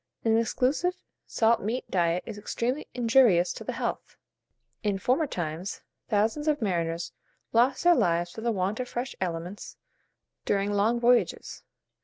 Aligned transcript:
An 0.25 0.35
exclusive 0.35 0.95
salt 1.27 1.61
meat 1.61 1.85
diet 1.91 2.23
is 2.25 2.39
extremely 2.39 2.87
injurious 2.95 3.53
to 3.53 3.63
the 3.63 3.73
health; 3.73 4.17
and, 4.83 4.93
in 4.93 4.97
former 4.97 5.27
times, 5.27 5.81
thousands 6.09 6.47
of 6.47 6.59
mariners 6.59 7.13
lost 7.53 7.83
their 7.83 7.93
lives 7.93 8.31
for 8.31 8.41
the 8.41 8.51
want 8.51 8.79
of 8.79 8.89
fresh 8.89 9.15
aliments 9.21 9.77
during 10.43 10.71
long 10.71 10.99
voyages. 10.99 11.61